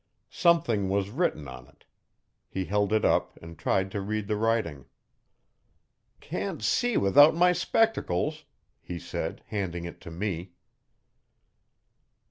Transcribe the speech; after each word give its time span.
Something 0.31 0.89
was 0.89 1.11
written 1.11 1.47
on 1.47 1.67
it. 1.67 1.85
He 2.49 2.65
held 2.65 2.91
it 2.91 3.05
up 3.05 3.37
and 3.39 3.55
tried 3.55 3.91
to 3.91 4.01
read 4.01 4.25
the 4.27 4.35
writing. 4.35 4.85
'Can't 6.19 6.63
see 6.63 6.97
without 6.97 7.35
my 7.35 7.53
spectacles,' 7.53 8.45
he 8.81 8.97
said, 8.97 9.43
handing 9.45 9.85
it 9.85 10.01
to 10.01 10.09
me. 10.09 10.53